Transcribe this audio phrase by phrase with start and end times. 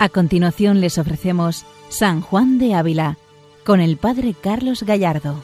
[0.00, 3.18] A continuación les ofrecemos San Juan de Ávila
[3.64, 5.42] con el Padre Carlos Gallardo.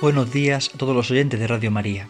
[0.00, 2.08] Buenos días a todos los oyentes de Radio María.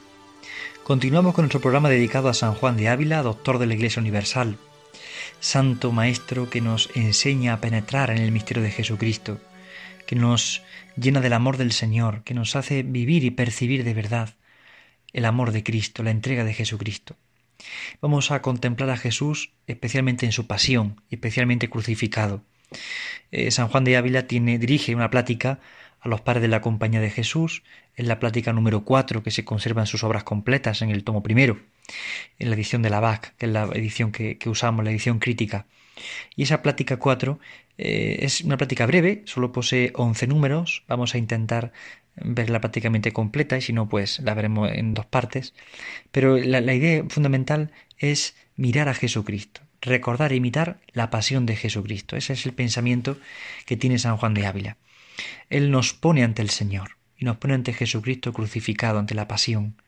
[0.84, 4.58] Continuamos con nuestro programa dedicado a San Juan de Ávila, doctor de la Iglesia Universal,
[5.40, 9.40] santo maestro que nos enseña a penetrar en el misterio de Jesucristo,
[10.06, 10.60] que nos
[10.96, 14.34] llena del amor del Señor, que nos hace vivir y percibir de verdad
[15.14, 17.16] el amor de Cristo, la entrega de Jesucristo.
[18.00, 22.42] Vamos a contemplar a Jesús especialmente en su pasión, especialmente crucificado.
[23.30, 25.60] Eh, San Juan de Ávila tiene, dirige una plática
[26.00, 27.62] a los padres de la Compañía de Jesús,
[27.96, 31.22] en la plática número 4 que se conserva en sus obras completas en el tomo
[31.22, 31.60] primero,
[32.38, 35.66] en la edición de la BAC, que es la edición que, usamos, la edición crítica.
[36.34, 37.38] Y esa plática 4
[37.78, 41.72] eh, es una plática breve, solo posee 11 números, vamos a intentar
[42.16, 45.54] verla prácticamente completa y si no, pues la veremos en dos partes.
[46.10, 52.16] Pero la, idea fundamental es mirar a Jesucristo, recordar e imitar la pasión de Jesucristo.
[52.16, 53.18] Ese es el pensamiento
[53.66, 54.76] que tiene San Juan de Ávila.
[55.50, 59.80] Él nos pone ante el Señor y nos pone ante Jesucristo crucificado, ante la pasión.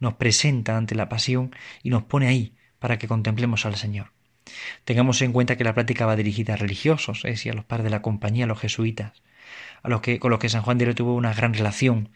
[0.00, 4.12] Nos presenta ante la pasión y nos pone ahí para que contemplemos al Señor.
[4.84, 7.84] Tengamos en cuenta que la práctica va dirigida a religiosos, es decir, a los padres
[7.84, 9.22] de la compañía, a los jesuitas
[10.18, 12.08] con los que San Juan de tuvo una gran relación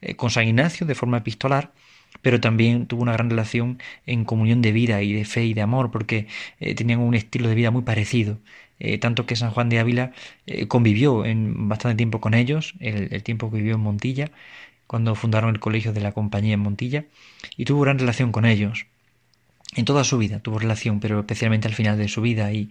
[0.00, 1.72] eh, con San Ignacio de forma epistolar,
[2.20, 5.62] pero también tuvo una gran relación en comunión de vida y de fe y de
[5.62, 6.26] amor, porque
[6.60, 8.38] eh, tenían un estilo de vida muy parecido.
[8.78, 10.12] Eh, tanto que San Juan de Ávila
[10.66, 14.30] convivió en bastante tiempo con ellos, el, tiempo que vivió en Montilla,
[14.88, 17.04] cuando fundaron el colegio de la compañía en Montilla,
[17.56, 18.86] y tuvo gran relación con ellos
[19.74, 22.70] en toda su vida tuvo relación, pero especialmente al final de su vida, y,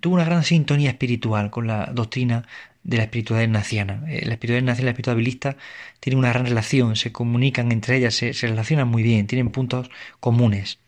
[0.00, 2.46] tuvo una gran sintonía espiritual con la doctrina
[2.84, 4.04] de la espiritualidad naciana.
[4.08, 5.56] Eh, la espiritualidad naciana y la espiritualista
[6.00, 10.78] tienen una gran relación, se comunican entre ellas, se, relacionan muy bien, tienen puntos comunes.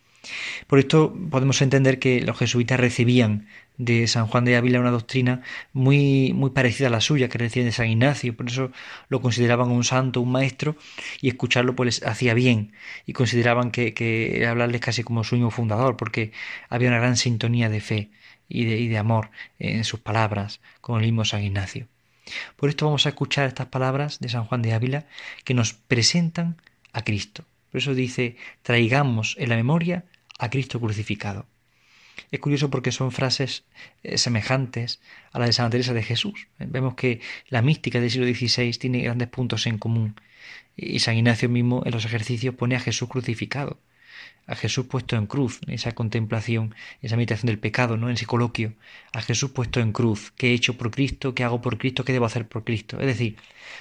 [0.67, 3.47] Por esto podemos entender que los jesuitas recibían
[3.77, 7.67] de San Juan de Ávila una doctrina muy, muy parecida a la suya que recibían
[7.67, 8.71] de San Ignacio, por eso
[9.09, 10.77] lo consideraban un santo, un maestro,
[11.21, 12.73] y escucharlo pues les hacía bien,
[13.05, 16.33] y consideraban que, que hablarles casi como su fundador, porque
[16.71, 18.11] había una gran sintonía de fe
[18.49, 21.89] y de, amor en sus palabras, con el mismo San Ignacio.
[22.57, 25.07] Por esto vamos a escuchar estas palabras de San Juan de Ávila
[25.45, 26.61] que nos presentan
[26.93, 27.45] a Cristo.
[27.71, 30.05] Por eso dice, traigamos en la memoria
[30.39, 31.47] a Cristo crucificado.
[32.31, 33.65] Es curioso porque son frases
[34.03, 35.01] eh, semejantes
[35.33, 36.49] a la de Santa Teresa de Jesús.
[36.59, 40.21] Vemos que la mística del siglo XVI tiene grandes puntos en común.
[40.77, 43.79] Y San Ignacio mismo en los ejercicios pone a Jesús crucificado
[44.47, 48.09] a Jesús puesto en cruz, esa contemplación, esa meditación del pecado, ¿no?
[48.09, 48.75] En ese coloquio,
[49.13, 51.35] a Jesús puesto en cruz, ¿qué he hecho por Cristo?
[51.35, 52.05] ¿Qué hago por Cristo?
[52.05, 53.01] ¿Qué debo hacer por Cristo?
[53.01, 53.37] Es decir,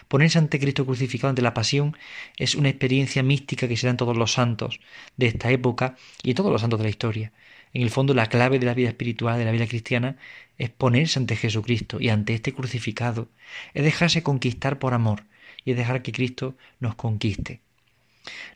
[0.07, 1.97] ponerse ante Cristo crucificado ante la pasión
[2.37, 4.79] es una experiencia mística que se da en todos los santos
[5.17, 7.33] de esta época y todos los santos de la historia.
[7.73, 10.17] En el fondo, la clave de la vida espiritual, de la vida cristiana,
[10.57, 13.29] es ponerse ante Jesucristo y ante este crucificado,
[13.73, 15.25] es dejarse conquistar por amor
[15.65, 17.61] y es dejar que Cristo nos conquiste.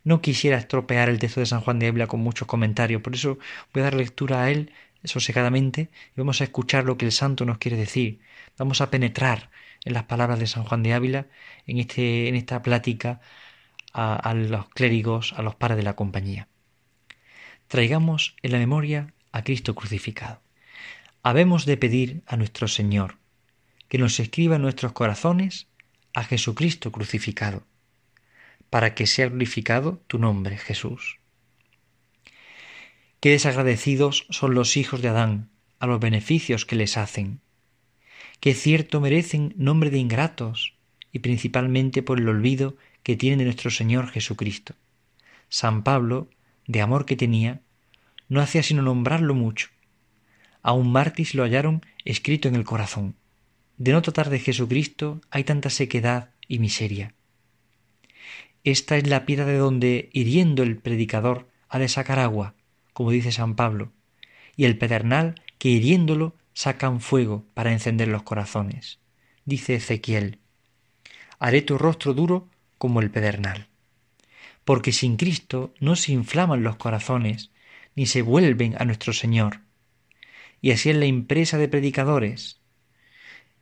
[0.04, 3.38] No quisiera estropear el texto de San Juan de Ávila con muchos comentarios, por eso
[3.74, 4.72] voy a dar lectura a él
[5.04, 8.20] sosegadamente y vamos a escuchar lo que el santo nos quiere decir.
[8.58, 9.50] Vamos a penetrar
[9.86, 11.28] en las palabras de San Juan de Ávila
[11.66, 13.22] en, este, en esta plática
[13.94, 16.48] a, a los clérigos, a los padres de la compañía.
[17.68, 20.42] Traigamos en la memoria a Cristo crucificado.
[21.24, 23.18] Habemos de pedir a nuestro Señor
[23.90, 25.68] que nos escriba en nuestros corazones
[26.14, 27.64] a Jesucristo crucificado
[28.70, 31.20] para que sea glorificado tu nombre, Jesús.
[33.20, 37.40] Qué desagradecidos son los hijos de Adán a los beneficios que les hacen.
[38.40, 40.76] Qué cierto merecen nombre de ingratos,
[41.12, 44.76] y principalmente por el olvido que tienen de nuestro Señor Jesucristo.
[45.50, 46.30] San Pablo,
[46.68, 47.62] de amor que tenía,
[48.30, 49.70] no hacía sino nombrarlo mucho.
[50.62, 53.16] A un mártir lo hallaron escrito en el corazón.
[53.78, 57.14] De no tratar de Jesucristo hay tanta sequedad y miseria.
[58.68, 62.54] Esta es la piedra de donde, hiriendo el predicador, ha de sacar agua,
[62.92, 63.94] como dice San Pablo,
[64.58, 69.00] y el pedernal que hiriéndolo sacan fuego para encender los corazones.
[69.46, 70.40] Dice Ezequiel,
[71.40, 73.70] haré tu rostro duro como el pedernal.
[74.66, 77.52] Porque sin Cristo no se inflaman los corazones,
[77.96, 79.62] ni se vuelven a nuestro Señor.
[80.62, 82.60] Y así es la impresa de predicadores,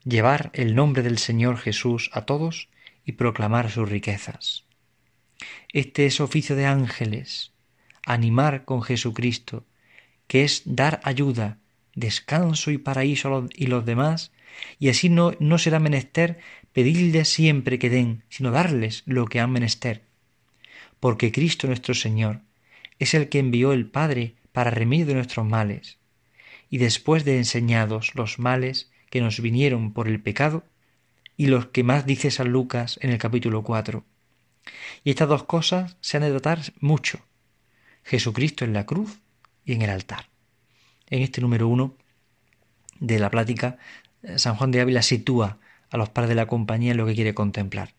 [0.04, 2.70] llevar el nombre del Señor Jesús a todos
[3.06, 4.65] y proclamar sus riquezas.
[5.74, 7.52] Este es oficio de ángeles,
[8.06, 9.66] animar con Jesucristo,
[10.28, 11.60] que es dar ayuda,
[11.94, 14.32] descanso y paraíso y los demás,
[14.80, 16.40] y así no, no será menester
[16.74, 20.04] pedirles siempre que den, sino darles lo que han menester.
[21.00, 22.42] Porque Cristo nuestro Señor
[23.00, 25.98] es el que envió el Padre para remedio de nuestros males,
[26.70, 30.64] y después de enseñados los males que nos vinieron por el pecado,
[31.38, 34.06] y los que más dice San Lucas en el capítulo 4.
[35.04, 37.20] Y estas dos cosas se han de tratar mucho.
[38.04, 39.20] Jesucristo en la cruz
[39.66, 40.30] y en el altar.
[41.10, 41.96] En este número uno
[43.00, 43.78] de la plática,
[44.24, 45.60] eh, San Juan de Ávila sitúa
[45.90, 47.94] a los padres de la compañía en lo que quiere contemplar.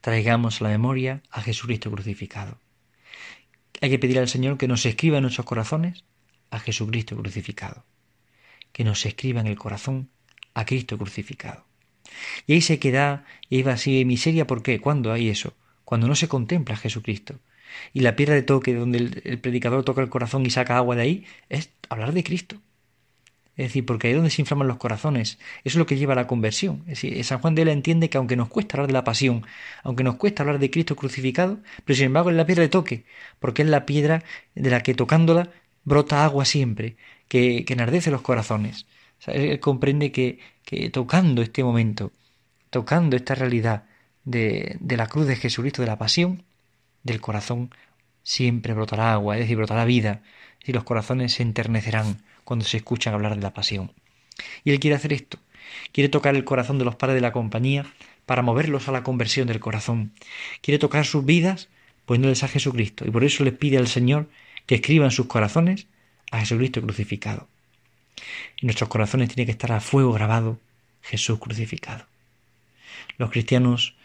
[0.00, 2.58] Traigamos la memoria a Jesucristo crucificado.
[3.80, 6.04] Hay que pedir al Señor que nos escriba en nuestros corazones
[6.50, 7.84] a Jesucristo crucificado.
[8.72, 10.10] Que nos escriba en el corazón
[10.54, 11.64] a Cristo crucificado.
[12.46, 14.80] Y ahí se queda, y ahí va así miseria, ¿por qué?
[14.80, 15.54] ¿Cuándo hay eso?
[15.90, 17.40] Cuando no se contempla a Jesucristo.
[17.92, 21.02] Y la piedra de toque donde el, predicador toca el corazón y saca agua de
[21.02, 22.58] ahí es hablar de Cristo.
[23.56, 25.40] Es decir, porque ahí es donde se inflaman los corazones.
[25.64, 26.82] Eso es lo que lleva a la conversión.
[26.82, 29.44] Es decir, San Juan de la entiende que aunque nos cuesta hablar de la pasión,
[29.82, 33.04] aunque nos cuesta hablar de Cristo crucificado, pero sin embargo es la piedra de toque,
[33.40, 34.22] porque es la piedra
[34.54, 35.50] de la que tocándola
[35.82, 38.86] brota agua siempre, que, que enardece los corazones.
[39.26, 42.12] él comprende que, que tocando este momento,
[42.70, 43.89] tocando esta realidad
[44.24, 46.42] de, la cruz de Jesucristo, de la pasión,
[47.02, 47.70] del corazón
[48.22, 50.22] siempre brotará agua, es decir, brotará vida,
[50.64, 53.92] y los corazones se enternecerán cuando se escuchan hablar de la pasión.
[54.64, 55.38] Y él quiere hacer esto,
[55.92, 57.86] quiere tocar el corazón de los padres de la compañía
[58.26, 60.12] para moverlos a la conversión del corazón,
[60.60, 61.68] quiere tocar sus vidas
[62.04, 64.28] poniéndoles a Jesucristo, y por eso les pide al Señor
[64.66, 65.86] que escriba en sus corazones
[66.30, 67.48] a Jesucristo crucificado.
[68.60, 70.58] En nuestros corazones tiene que estar a fuego grabado
[71.02, 72.06] Jesús crucificado.
[73.16, 73.96] Los cristianos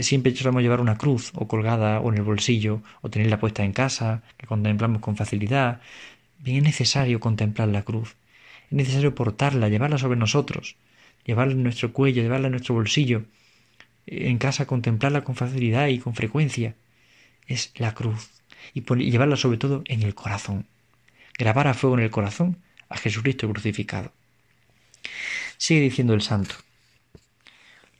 [0.00, 3.72] siempre solemos llevar una cruz o colgada o en el bolsillo o tenerla puesta en
[3.72, 5.80] casa, que contemplamos con facilidad.
[6.38, 8.14] Bien es necesario contemplar la cruz.
[8.66, 10.76] Es necesario portarla, llevarla sobre nosotros,
[11.24, 13.24] llevarla en nuestro cuello, llevarla en nuestro bolsillo.
[14.06, 16.74] En casa contemplarla con facilidad y con frecuencia.
[17.46, 18.30] Es la cruz.
[18.74, 20.66] Y llevarla sobre todo en el corazón.
[21.38, 22.58] Grabar a fuego en el corazón
[22.88, 24.12] a Jesucristo crucificado.
[25.56, 26.54] Sigue diciendo el santo.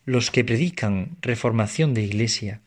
[0.04, 2.60] Los que predican reformación de iglesia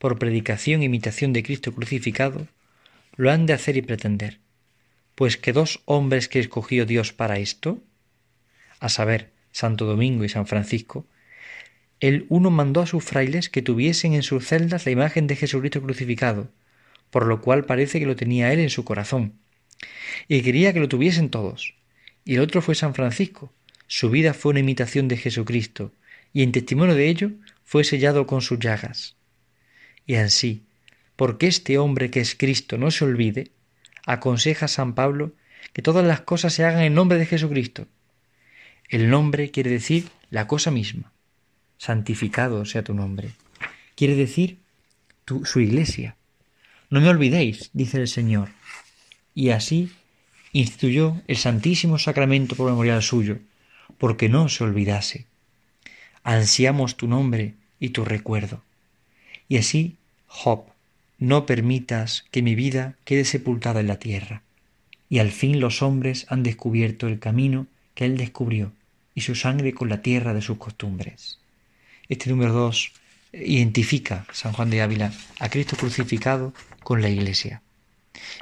[0.00, 2.48] por predicación e imitación de Cristo crucificado,
[3.14, 4.40] lo han de hacer y pretender,
[5.14, 7.80] pues que dos hombres que escogió Dios para esto,
[8.80, 11.06] a saber, Santo Domingo y San Francisco,
[12.00, 15.80] el uno mandó a sus frailes que tuviesen en sus celdas la imagen de Jesucristo
[15.80, 16.50] crucificado,
[17.10, 19.34] por lo cual parece que lo tenía él en su corazón,
[20.26, 21.74] y quería que lo tuviesen todos.
[22.24, 23.52] Y el otro fue San Francisco.
[23.86, 25.92] Su vida fue una imitación de Jesucristo,
[26.32, 27.30] y en testimonio de ello
[27.64, 29.16] fue sellado con sus llagas.
[30.06, 30.64] Y así,
[31.16, 33.50] porque este hombre que es Cristo no se olvide,
[34.04, 35.32] aconseja San Pablo
[35.72, 37.86] que todas las cosas se hagan en nombre de Jesucristo.
[38.88, 41.12] El nombre quiere decir la cosa misma.
[41.78, 43.30] Santificado sea tu nombre.
[43.94, 44.58] Quiere decir
[45.24, 46.16] tu, su iglesia.
[46.88, 48.48] No me olvidéis, dice el Señor,
[49.34, 49.90] y así
[50.52, 53.38] instituyó el Santísimo Sacramento por memorial suyo,
[53.98, 55.26] porque no se olvidase.
[56.28, 58.60] Ansiamos tu nombre y tu recuerdo.
[59.48, 59.94] Y así,
[60.26, 60.64] Job,
[61.20, 64.42] no permitas que mi vida quede sepultada en la tierra.
[65.08, 68.72] Y al fin los hombres han descubierto el camino que él descubrió,
[69.14, 71.38] y su sangre con la tierra de sus costumbres.
[72.08, 72.90] Este número dos
[73.32, 76.52] identifica, San Juan de Ávila, a Cristo crucificado
[76.82, 77.62] con la Iglesia.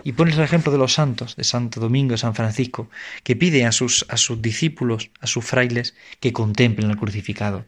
[0.02, 2.88] Y pones el ejemplo de los santos, de Santo Domingo, y San Francisco,
[3.23, 7.64] que pide a sus, a sus discípulos, a sus frailes, que contemplen al crucificado.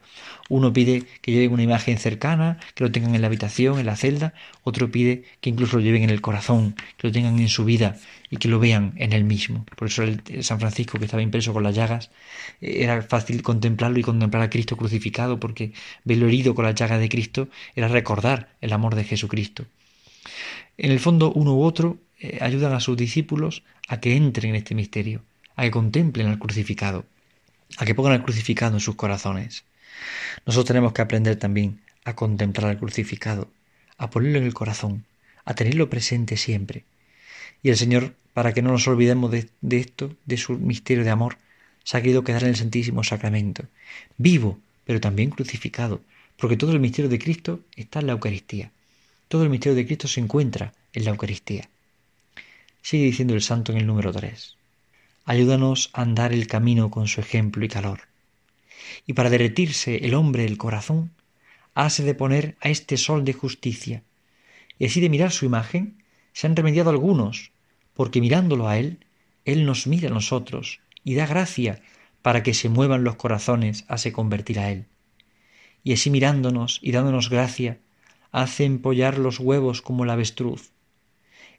[0.49, 3.97] Uno pide que lleven una imagen cercana, que lo tengan en la habitación, en la
[3.97, 4.33] celda,
[4.63, 7.97] otro pide que incluso lo lleven en el corazón, que lo tengan en su vida
[8.31, 9.65] y que lo vean en él mismo.
[9.77, 12.11] Por eso el, San Francisco, que estaba impreso con las llagas,
[12.61, 15.73] eh, era fácil contemplarlo y contemplar a Cristo crucificado, porque
[16.05, 19.67] verlo herido con las llagas de Cristo era recordar el amor de Jesucristo.
[20.79, 24.57] En el fondo, uno u otro eh, ayudan a sus discípulos a que entren en
[24.57, 25.23] este misterio,
[25.55, 27.07] a que contemplen al crucificado,
[27.79, 29.65] a que pongan al crucificado en sus corazones.
[30.45, 33.51] Nosotros tenemos que aprender también a contemplar al crucificado,
[33.99, 35.05] a ponerlo en el corazón,
[35.45, 36.85] a tenerlo presente siempre.
[37.63, 41.11] Y el Señor, para que no nos olvidemos de, de esto, de su misterio de
[41.11, 41.39] amor,
[41.85, 43.65] se ha querido quedar en el Santísimo Sacramento,
[44.19, 46.01] vivo, pero también crucificado,
[46.37, 48.73] porque todo el misterio de Cristo está en la Eucaristía.
[49.29, 51.69] Todo el misterio de Cristo se encuentra en la Eucaristía.
[52.81, 54.57] Sigue diciendo el santo en el número 3.
[55.25, 58.03] Ayúdanos a andar el camino con su ejemplo y calor.
[59.05, 61.11] Y para derretirse el hombre el corazón,
[61.75, 64.05] hace de poner a este sol de justicia.
[64.79, 67.51] Y así de mirar su imagen, se han remediado algunos,
[67.95, 69.05] porque mirándolo a él,
[69.45, 71.83] él nos mira a nosotros y da gracia
[72.23, 74.87] para que se muevan los corazones a se convertir a él.
[75.83, 77.79] Y así mirándonos y dándonos gracia,
[78.37, 80.69] hace empollar los huevos como la avestruz.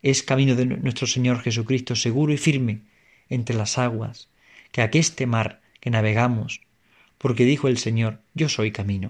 [0.04, 2.82] Es camino de nuestro Señor Jesucristo seguro y firme
[3.30, 4.30] entre las aguas,
[4.72, 6.62] que aqueste mar que navegamos,
[7.18, 9.10] porque dijo el Señor, yo soy camino.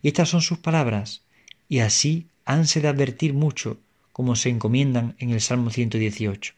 [0.00, 1.22] Y estas son sus palabras,
[1.68, 3.76] y así hanse de advertir mucho,
[4.12, 6.54] como se encomiendan en el Salmo 118.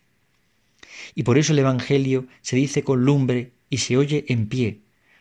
[1.14, 4.80] Y por eso el Evangelio se dice con lumbre y se oye en pie,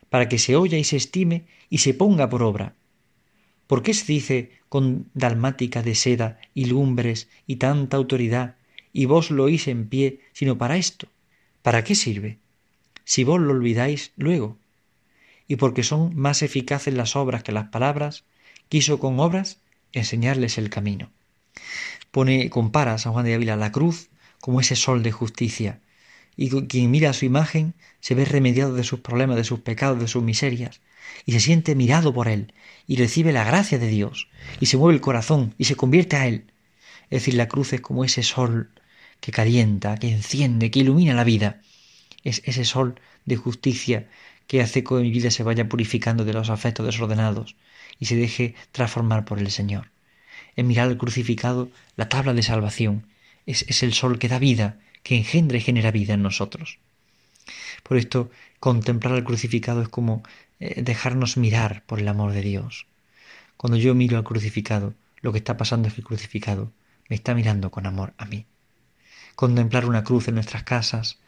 [0.10, 2.76] para que se oya y se estime y se ponga por obra.
[3.72, 8.58] ¿Por qué se dice con dalmática de seda y lumbres y tanta autoridad,
[8.92, 11.08] y vos lo oís en pie, sino para esto?
[11.62, 12.38] ¿Para qué sirve?
[13.06, 14.58] Si vos lo olvidáis luego.
[15.48, 18.25] Y porque son más eficaces las obras que las palabras,
[18.68, 19.62] quiso con obras
[19.94, 21.10] enseñarles el camino.
[22.12, 24.10] Pone, compara a San Juan de Ávila la cruz
[24.42, 25.80] como ese sol de justicia,
[26.38, 30.00] y quien mira a su imagen se ve remediado de sus problemas, de sus pecados,
[30.00, 30.82] de sus miserias,
[31.26, 32.54] y se siente mirado por él,
[32.88, 36.28] y recibe la gracia de Dios, y se mueve el corazón, y se convierte a
[36.28, 36.46] él.
[37.10, 38.72] Es decir, la cruz es como ese sol
[39.20, 41.62] que calienta, que enciende, que ilumina la vida.
[42.24, 44.08] Es ese sol de justicia
[44.48, 47.56] que hace que mi vida se vaya purificando de los afectos desordenados
[48.00, 49.92] y se deje transformar por el Señor.
[50.56, 53.08] En mirar al crucificado, la tabla de salvación
[53.46, 56.79] es, es el sol que da vida, que engendra y genera vida en nosotros.
[57.84, 58.29] Por esto,
[58.60, 60.24] contemplar al crucificado es como
[60.60, 62.86] eh, dejarnos mirar por el amor de Dios.
[63.58, 66.72] Cuando yo miro al crucificado, lo que está pasando es que el crucificado
[67.10, 68.46] me está mirando con amor a mí.
[69.36, 71.20] Contemplar una cruz en nuestras casas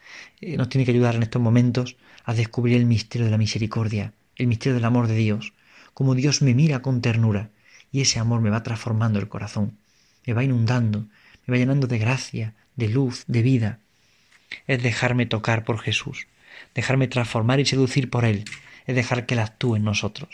[0.42, 4.14] eh, nos tiene que ayudar en estos momentos a descubrir el misterio de la misericordia,
[4.36, 5.54] el misterio del amor de Dios,
[5.94, 7.50] como Dios me mira con ternura
[7.92, 9.78] y ese amor me va transformando el corazón,
[10.26, 11.06] me va inundando,
[11.46, 13.80] me va llenando de gracia, de luz, de vida.
[14.68, 16.28] Es dejarme tocar por Jesús,
[16.76, 18.46] dejarme transformar y seducir por Él,
[18.86, 20.30] es dejar que Él actúe en nosotros.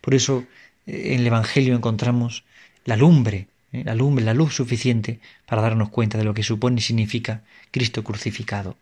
[0.00, 0.44] Por eso
[0.86, 2.44] en el Evangelio encontramos
[2.84, 3.82] la lumbre, ¿eh?
[3.84, 8.04] la lumbre, la luz suficiente para darnos cuenta de lo que supone y significa Cristo
[8.04, 8.76] crucificado.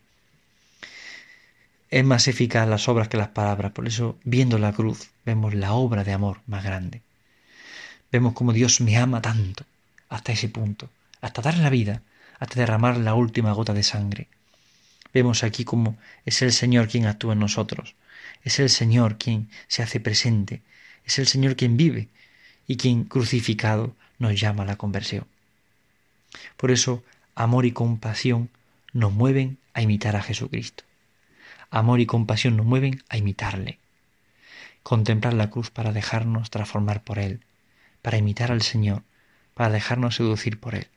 [1.91, 5.75] Es más eficaz las obras que las palabras, por eso viendo la cruz vemos la
[5.75, 7.03] obra de amor más grande.
[8.11, 9.65] Vemos cómo Dios me ama tanto,
[10.09, 10.89] hasta ese punto,
[11.23, 12.03] hasta dar la vida,
[12.39, 14.29] hasta derramar la última gota de sangre.
[15.15, 17.95] Vemos aquí cómo es el Señor quien actúa en nosotros,
[18.43, 20.63] es el Señor quien se hace presente,
[21.07, 22.09] es el Señor quien vive
[22.67, 25.27] y quien crucificado nos llama a la conversión.
[26.57, 28.51] Por eso, amor y compasión
[28.93, 30.85] nos mueven a imitar a Jesucristo.
[31.71, 33.79] Amor y compasión nos mueven a imitarle.
[34.83, 37.45] Contemplar la cruz para dejarnos transformar por Él,
[38.03, 39.03] para imitar al Señor,
[39.55, 40.89] para dejarnos seducir por Él.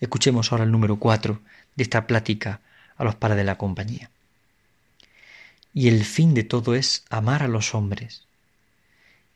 [0.00, 1.40] Escuchemos ahora el número cuatro
[1.76, 2.60] de esta plática
[2.96, 4.10] a los padres de la compañía.
[5.74, 8.24] Y el fin de todo es amar a los hombres.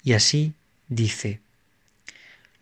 [0.03, 0.55] Y así
[0.89, 1.41] dice,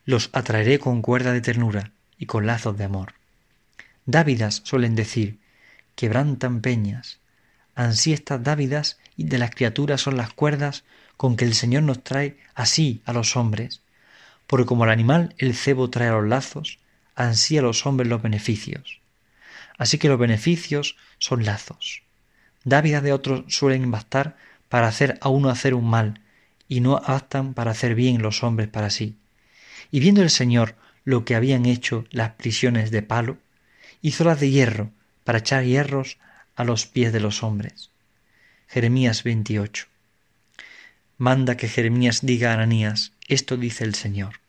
[0.04, 3.14] los atraeré con cuerda de ternura y con lazos de amor.
[4.07, 5.38] Dávidas suelen decir,
[5.95, 7.19] quebrantan peñas.
[7.75, 10.85] Ansí estas dávidas y de las criaturas son las cuerdas
[11.16, 13.81] con que el Señor nos trae así a los hombres,
[14.47, 16.78] porque como el animal el cebo trae a los lazos,
[17.14, 19.00] ansí a los hombres los beneficios.
[19.78, 22.02] Así que los beneficios son lazos.
[22.64, 24.37] Dávidas de otros suelen bastar
[24.68, 26.21] para hacer a uno hacer un mal,
[26.68, 29.16] y no bastan para hacer bien los hombres para sí.
[29.90, 33.37] Y viendo el Señor lo que habían hecho las prisiones de palo,
[34.00, 34.90] hizo las de hierro
[35.25, 36.18] para echar hierros
[36.56, 37.90] a los pies de los hombres.
[38.68, 39.87] Jeremías 28.
[41.18, 44.40] Manda que Jeremías diga a Ananías, esto dice el Señor.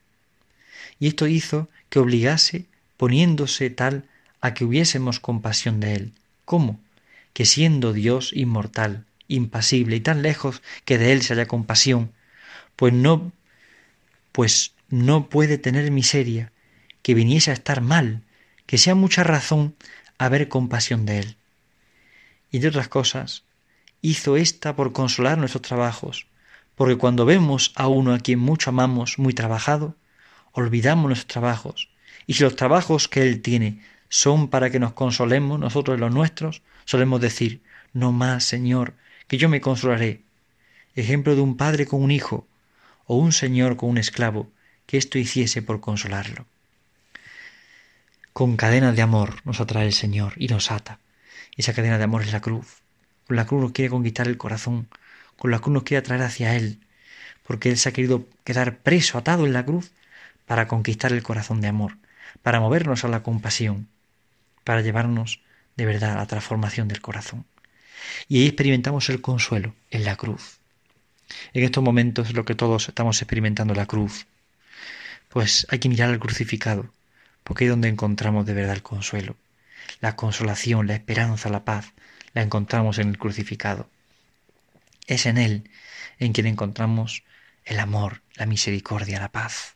[0.99, 2.65] Y esto hizo que obligase,
[2.97, 4.05] poniéndose tal,
[4.41, 6.13] a que hubiésemos compasión de él.
[6.45, 6.79] ¿Cómo?
[7.33, 12.11] Que siendo Dios inmortal, impasible y tan lejos que de él se haya compasión,
[12.75, 13.31] pues no,
[14.31, 16.51] pues no puede tener miseria,
[17.01, 18.21] que viniese a estar mal,
[18.65, 19.75] que sea mucha razón
[20.17, 21.35] haber compasión de él.
[22.51, 23.43] Y de otras cosas,
[24.01, 26.27] hizo ésta por consolar nuestros trabajos,
[26.75, 29.95] porque cuando vemos a uno a quien mucho amamos muy trabajado,
[30.55, 31.89] olvidamos nuestros trabajos,
[32.25, 36.61] y si los trabajos que Él tiene son para que nos consolemos nosotros los nuestros,
[36.85, 37.61] solemos decir,
[37.93, 38.93] no más, Señor,
[39.27, 40.21] que yo me consolaré.
[40.95, 42.47] Ejemplo de un padre con un hijo,
[43.05, 44.49] o un señor con un esclavo,
[44.85, 46.45] que esto hiciese por consolarlo.
[48.31, 50.99] Con cadenas de amor nos atrae el Señor y nos ata.
[51.57, 52.81] Esa cadena de amor es la cruz.
[53.27, 54.87] Con la cruz nos quiere conquistar el corazón,
[55.37, 56.79] con la cruz nos quiere atraer hacia Él,
[57.45, 59.91] porque Él se ha querido quedar preso, atado en la cruz,
[60.45, 61.97] para conquistar el corazón de amor,
[62.41, 63.87] para movernos a la compasión,
[64.63, 65.41] para llevarnos
[65.75, 67.45] de verdad a la transformación del corazón.
[68.27, 70.59] Y ahí experimentamos el consuelo en la cruz.
[71.53, 74.27] En estos momentos lo que todos estamos experimentando la cruz.
[75.29, 76.91] Pues hay que mirar al crucificado,
[77.43, 79.35] porque es donde encontramos de verdad el consuelo,
[80.01, 81.93] la consolación, la esperanza, la paz,
[82.33, 83.89] la encontramos en el crucificado.
[85.07, 85.69] Es en Él
[86.19, 87.23] en quien encontramos
[87.65, 89.74] el amor, la misericordia, la paz.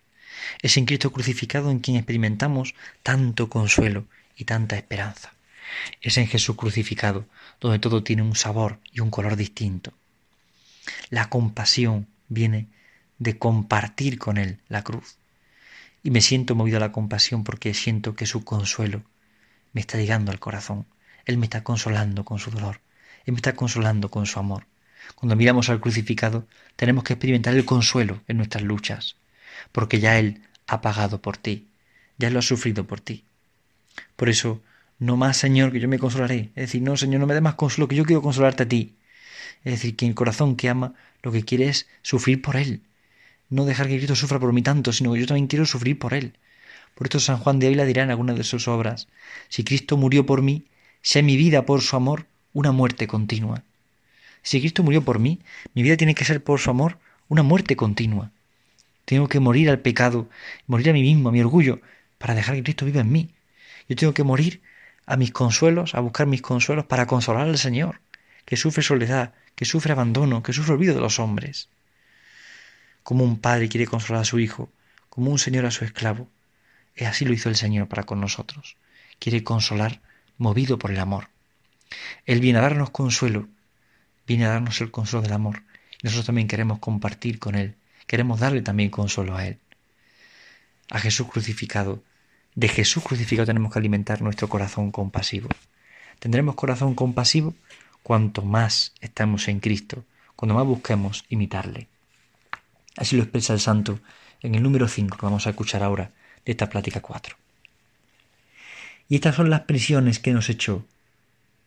[0.62, 4.05] Es en Cristo crucificado en quien experimentamos tanto consuelo
[4.36, 5.34] y tanta esperanza.
[6.01, 7.25] Es en Jesús crucificado
[7.60, 9.93] donde todo tiene un sabor y un color distinto.
[11.10, 12.67] La compasión viene
[13.17, 15.17] de compartir con Él la cruz.
[16.01, 19.03] Y me siento movido a la compasión porque siento que su consuelo
[19.74, 20.86] me está llegando al corazón.
[21.25, 22.79] Él me está consolando con su dolor.
[23.25, 24.65] Él me está consolando con su amor.
[25.15, 29.17] Cuando miramos al crucificado, tenemos que experimentar el consuelo en nuestras luchas,
[29.72, 31.68] porque ya Él ha pagado por ti,
[32.18, 33.24] ya lo ha sufrido por ti.
[34.16, 34.62] Por eso,
[35.00, 36.51] no más, Señor, que yo me consolaré.
[36.56, 38.96] Es decir, no, Señor, no me dé más consuelo, que yo quiero consolarte a ti.
[39.63, 42.82] Es decir, que el corazón que ama lo que quiere es sufrir por Él.
[43.50, 46.13] No dejar que Cristo sufra por mí tanto, sino que yo también quiero sufrir por
[46.13, 46.34] Él.
[46.96, 49.08] Por esto San Juan de Ávila dirá en alguna de sus obras,
[49.48, 50.66] si Cristo murió por mí,
[51.01, 53.63] sea mi vida por su amor una muerte continua.
[54.44, 55.39] Si Cristo murió por mí,
[55.74, 56.98] mi vida tiene que ser por su amor
[57.28, 58.32] una muerte continua.
[59.10, 60.30] Tengo que morir al pecado,
[60.68, 61.82] morir a mí mismo, a mi orgullo,
[62.20, 63.34] para dejar que Cristo viva en mí.
[63.88, 64.62] Yo tengo que morir
[65.08, 68.01] a mis consuelos, a buscar mis consuelos para consolar al Señor,
[68.46, 71.70] que sufre soledad, que sufre abandono, que sufre olvido de los hombres.
[73.01, 74.70] Como un padre quiere consolar a su hijo,
[75.10, 76.30] como un señor a su esclavo,
[76.96, 78.78] y así lo hizo el Señor para con nosotros.
[79.18, 80.01] Quiere consolar
[80.38, 81.30] movido por el amor.
[82.28, 83.48] Él viene a darnos consuelo,
[84.28, 85.63] viene a darnos el consuelo del amor.
[86.04, 87.75] Nosotros también queremos compartir con Él,
[88.10, 89.60] queremos darle también consuelo a Él.
[90.89, 92.01] A Jesús crucificado,
[92.56, 95.48] de Jesús crucificado tenemos que alimentar nuestro corazón compasivo.
[96.17, 97.54] Tendremos corazón compasivo
[98.02, 101.88] cuanto más estamos en Cristo, cuando más busquemos imitarle.
[102.98, 104.00] Así lo expresa el santo
[104.41, 106.12] en el número 5 que vamos a escuchar ahora
[106.45, 107.38] de esta plática 4.
[109.08, 110.84] Y estas son las prisiones que nos echó,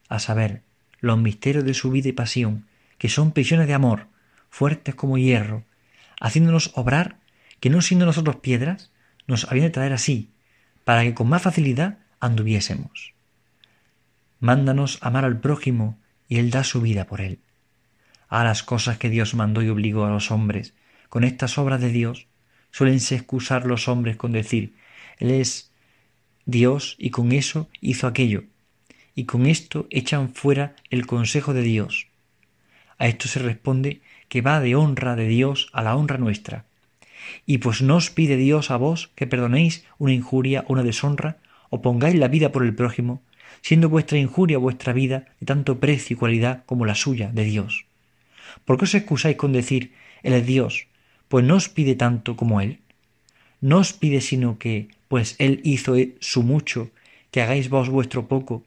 [0.08, 0.62] a saber,
[0.98, 2.66] los misterios de su vida y pasión,
[2.98, 4.08] que son prisiones de amor,
[4.50, 5.62] fuertes como hierro,
[6.22, 7.16] haciéndonos obrar
[7.58, 8.92] que no siendo nosotros piedras,
[9.26, 10.30] nos habían de traer así,
[10.84, 13.12] para que con más facilidad anduviésemos.
[14.38, 17.40] Mándanos amar al prójimo y él da su vida por él.
[18.28, 20.74] A las cosas que Dios mandó y obligó a los hombres,
[21.08, 22.28] con estas obras de Dios,
[22.70, 24.76] suelense excusar los hombres con decir,
[25.18, 25.72] Él es
[26.46, 28.44] Dios y con eso hizo aquello,
[29.16, 32.06] y con esto echan fuera el consejo de Dios.
[32.98, 34.00] A esto se responde
[34.32, 36.64] que va de honra de Dios a la honra nuestra.
[37.44, 41.36] Y pues no os pide Dios a vos que perdonéis una injuria o una deshonra,
[41.68, 43.20] o pongáis la vida por el prójimo,
[43.60, 47.84] siendo vuestra injuria vuestra vida de tanto precio y cualidad como la suya de Dios.
[48.64, 49.92] ¿Por qué os excusáis con decir
[50.22, 50.86] Él es Dios?
[51.28, 52.78] Pues no os pide tanto como Él.
[53.60, 56.90] No os pide sino que, pues Él hizo su mucho,
[57.30, 58.64] que hagáis vos vuestro poco,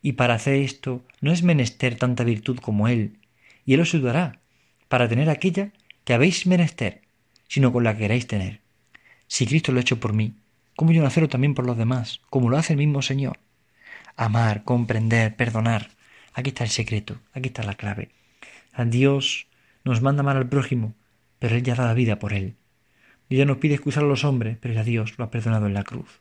[0.00, 3.18] y para hacer esto no es menester tanta virtud como Él,
[3.66, 4.40] y Él os ayudará
[4.88, 5.72] para tener aquella
[6.04, 7.02] que habéis menester,
[7.48, 8.60] sino con la que queréis tener.
[9.26, 10.34] Si Cristo lo ha hecho por mí,
[10.76, 13.38] ¿cómo yo no hacerlo también por los demás, como lo hace el mismo Señor?
[14.16, 15.90] Amar, comprender, perdonar.
[16.34, 18.10] Aquí está el secreto, aquí está la clave.
[18.86, 19.46] Dios
[19.84, 20.94] nos manda amar al prójimo,
[21.38, 22.56] pero Él ya da la vida por Él.
[23.28, 25.84] Dios nos pide excusar a los hombres, pero ya Dios lo ha perdonado en la
[25.84, 26.20] cruz.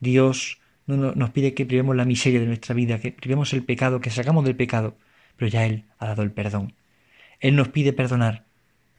[0.00, 4.00] Dios no, nos pide que privemos la miseria de nuestra vida, que privemos el pecado,
[4.00, 4.96] que sacamos del pecado,
[5.36, 6.74] pero ya Él ha dado el perdón.
[7.40, 8.44] Él nos pide perdonar,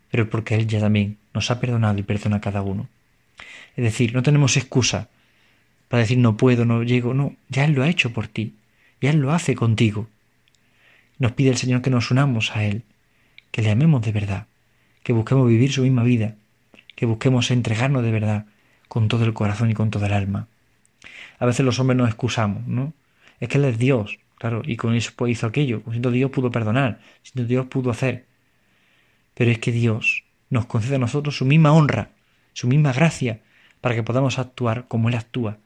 [0.10, 2.89] pero porque Él ya también nos ha perdonado y perdona a cada uno.
[3.75, 5.10] Es decir, no tenemos excusa
[5.88, 8.56] para decir no puedo, no llego, no, ya Él lo ha hecho por ti,
[9.01, 10.08] ya Él lo hace contigo.
[11.19, 12.84] Nos pide el Señor que nos unamos a Él,
[13.51, 14.47] que le amemos de verdad,
[15.04, 16.36] que busquemos vivir su misma vida,
[16.95, 18.45] que busquemos entregarnos de verdad
[18.88, 20.47] con todo el corazón y con toda el alma
[21.41, 22.93] a veces los hombres nos excusamos, ¿no?
[23.39, 26.30] Es que Él es Dios, claro, y con eso pues hizo aquello, con eso Dios
[26.30, 28.25] pudo perdonar, siendo Dios pudo hacer.
[29.41, 32.12] Pero es que Dios nos concede a nosotros su misma honra,
[32.54, 33.41] su misma gracia,
[33.82, 35.58] para que podamos actuar como Él actúa,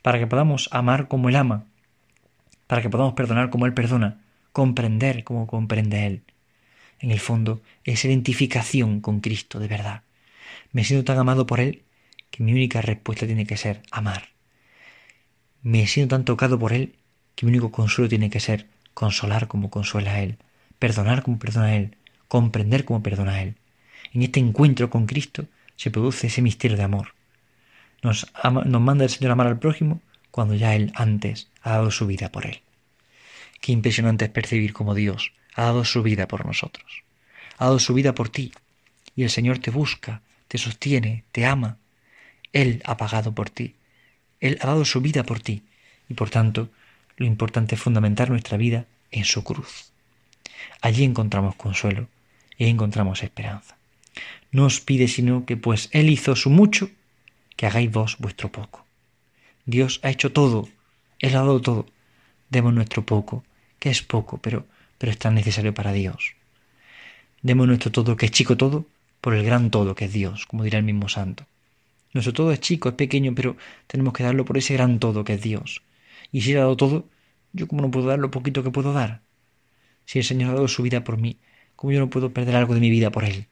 [0.00, 1.64] para que podamos amar como Él ama,
[2.68, 4.20] para que podamos perdonar como Él perdona,
[4.52, 6.22] comprender como comprende Él.
[7.00, 10.02] En el fondo, es identificación con Cristo de verdad.
[10.70, 11.82] Me siento tan amado por Él
[12.30, 14.28] que mi única respuesta tiene que ser amar
[15.62, 16.94] me siento tan tocado por Él
[17.34, 20.38] que mi único consuelo tiene que ser consolar como consuela a Él,
[20.78, 21.96] perdonar como perdona a Él,
[22.28, 23.56] comprender como perdona a Él.
[24.12, 27.14] En este encuentro con Cristo se produce ese misterio de amor.
[28.02, 32.06] Nos, nos manda el Señor amar al prójimo cuando ya Él antes ha dado su
[32.06, 32.60] vida por Él.
[33.60, 37.02] Qué impresionante es percibir como Dios ha dado su vida por nosotros.
[37.58, 38.52] Ha dado su vida por ti.
[39.14, 41.78] Y el Señor te busca, te sostiene, te ama.
[42.52, 43.74] Él ha pagado por ti.
[44.40, 45.62] Él ha dado su vida por ti
[46.08, 46.68] y por tanto
[47.16, 49.90] lo importante es fundamentar nuestra vida en su cruz.
[50.82, 52.08] Allí encontramos consuelo
[52.58, 53.76] y encontramos esperanza.
[54.50, 56.90] No os pide sino que pues Él hizo su mucho,
[57.56, 58.86] que hagáis vos vuestro poco.
[59.64, 60.68] Dios ha hecho todo,
[61.18, 61.86] Él ha dado todo.
[62.50, 63.44] Demos nuestro poco,
[63.78, 64.66] que es poco, pero,
[64.98, 66.36] pero es tan necesario para Dios.
[67.42, 68.86] Demos nuestro todo, que es chico todo,
[69.20, 71.46] por el gran todo que es Dios, como dirá el mismo santo.
[72.12, 75.34] Nuestro todo es chico, es pequeño, pero tenemos que darlo por ese gran todo que
[75.34, 75.82] es Dios.
[76.32, 77.08] Y si Él ha dado todo,
[77.52, 79.20] yo como no puedo dar lo poquito que puedo dar.
[80.04, 81.38] Si el Señor ha dado su vida por mí,
[81.76, 83.46] ¿cómo yo no puedo perder algo de mi vida por Él?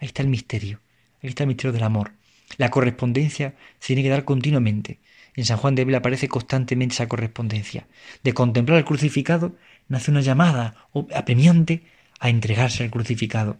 [0.00, 0.80] Ahí está el misterio,
[1.22, 2.12] ahí está el misterio del amor.
[2.56, 4.98] La correspondencia se tiene que dar continuamente.
[5.34, 7.86] En San Juan de Ávila aparece constantemente esa correspondencia.
[8.24, 9.54] De contemplar al crucificado
[9.88, 11.82] nace una llamada apremiante
[12.18, 13.58] a entregarse al crucificado.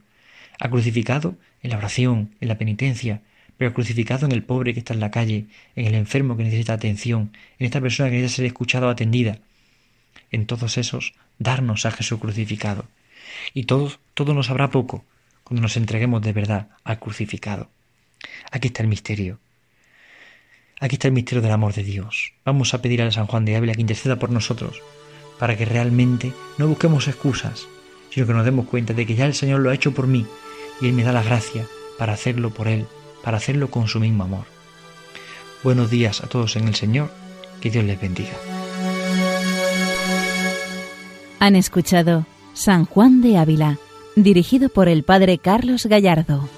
[0.59, 3.23] Al crucificado en la oración, en la penitencia,
[3.57, 6.73] pero crucificado en el pobre que está en la calle, en el enfermo que necesita
[6.73, 9.39] atención, en esta persona que necesita ser escuchada o atendida.
[10.31, 12.87] En todos esos, darnos a Jesús crucificado.
[13.55, 15.05] Y todo, todo nos habrá poco
[15.45, 17.71] cuando nos entreguemos de verdad al crucificado.
[18.51, 19.39] Aquí está el misterio.
[20.81, 22.33] Aquí está el misterio del amor de Dios.
[22.45, 24.81] Vamos a pedir a San Juan de Ávila que interceda por nosotros,
[25.39, 27.67] para que realmente no busquemos excusas,
[28.11, 30.27] sino que nos demos cuenta de que ya el Señor lo ha hecho por mí
[30.81, 31.67] y Él me da la gracia
[31.99, 32.87] para hacerlo por Él,
[33.23, 34.45] para hacerlo con su mismo amor.
[35.65, 37.11] Buenos días a todos en el Señor,
[37.61, 38.35] que Dios les bendiga.
[41.41, 42.27] Han escuchado
[42.59, 43.79] San Juan de Ávila,
[44.17, 46.49] dirigido por el Padre Carlos Gallardo.